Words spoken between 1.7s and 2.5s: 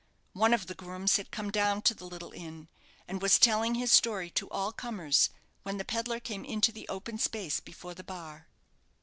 to the little